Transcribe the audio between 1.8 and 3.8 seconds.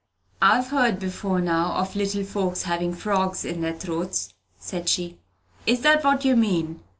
little folks having frogs in their